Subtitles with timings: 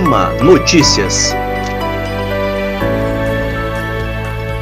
[0.00, 1.34] AMA Notícias.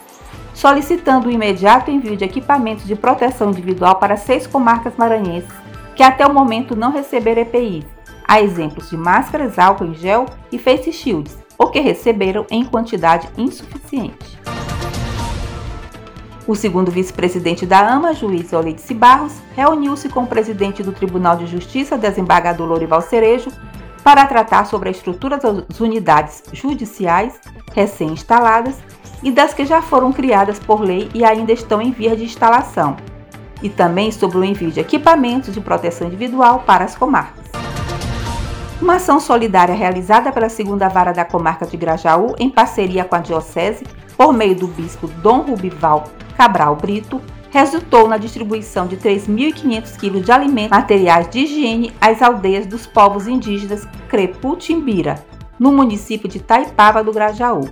[0.53, 6.25] solicitando o imediato envio de equipamentos de proteção individual para seis comarcas maranhenses que até
[6.27, 7.83] o momento não receberam EPIs,
[8.27, 13.27] a exemplos de máscaras, álcool em gel e face shields, ou que receberam em quantidade
[13.35, 14.37] insuficiente.
[16.47, 21.45] O segundo vice-presidente da AMA, juiz Olidice Barros, reuniu-se com o presidente do Tribunal de
[21.45, 23.51] Justiça, desembargador Lorival Cerejo,
[24.01, 27.37] para tratar sobre a estrutura das unidades judiciais
[27.73, 28.77] recém-instaladas
[29.21, 32.95] e das que já foram criadas por lei e ainda estão em via de instalação,
[33.61, 37.45] e também sobre o envio de equipamentos de proteção individual para as comarcas.
[38.81, 43.19] Uma ação solidária realizada pela segunda vara da comarca de Grajaú, em parceria com a
[43.19, 46.05] Diocese, por meio do bispo Dom Rubival
[46.37, 52.67] Cabral Brito, resultou na distribuição de 3.500 quilos de alimentos materiais de higiene às aldeias
[52.67, 55.25] dos povos indígenas Creputimbira,
[55.57, 57.67] no município de Taipava do Grajaú.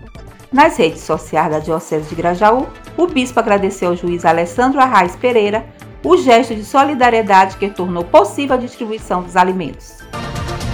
[0.51, 2.65] Nas redes sociais da Diocese de Grajaú,
[2.97, 5.67] o bispo agradeceu ao juiz Alessandro Arraes Pereira
[6.03, 9.97] o gesto de solidariedade que tornou possível a distribuição dos alimentos.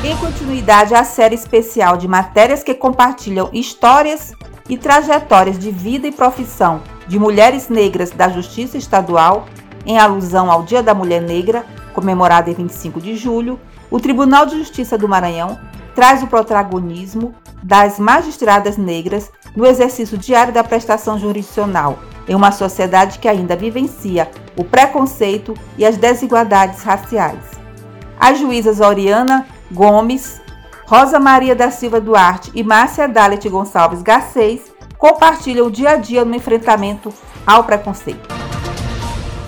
[0.04, 4.34] Em continuidade à série especial de matérias que compartilham histórias
[4.70, 9.46] e trajetórias de vida e profissão de mulheres negras da Justiça Estadual,
[9.86, 14.58] em alusão ao Dia da Mulher Negra, comemorado em 25 de julho, o Tribunal de
[14.58, 15.60] Justiça do Maranhão
[15.94, 23.20] traz o protagonismo das magistradas negras no exercício diário da prestação jurisdicional em uma sociedade
[23.20, 27.44] que ainda vivencia o preconceito e as desigualdades raciais.
[28.20, 30.42] As juízas Oriana Gomes,
[30.86, 34.71] Rosa Maria da Silva Duarte e Márcia Dalet Gonçalves Garcês
[35.02, 37.12] compartilham o dia a dia no enfrentamento
[37.46, 38.30] ao preconceito.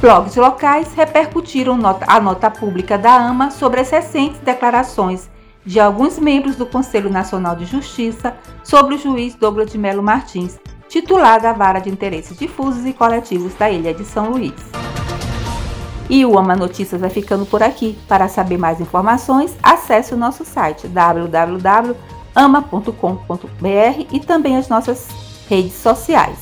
[0.01, 1.77] Blogs locais repercutiram
[2.07, 5.29] a nota pública da AMA sobre as recentes declarações
[5.63, 10.59] de alguns membros do Conselho Nacional de Justiça sobre o juiz Douglas de Melo Martins,
[10.89, 14.55] titular da Vara de Interesses Difusos e Coletivos da Ilha de São Luís.
[16.09, 17.97] E o Ama Notícias vai ficando por aqui.
[18.07, 21.95] Para saber mais informações, acesse o nosso site www.ama.com.br
[24.11, 26.37] e também as nossas redes sociais.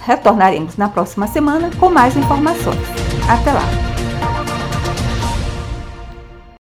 [0.00, 2.78] Retornaremos na próxima semana com mais informações.
[3.28, 3.85] Até lá!